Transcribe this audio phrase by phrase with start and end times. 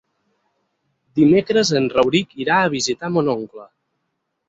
[1.19, 3.73] Dimecres en Rauric irà a visitar mon oncle.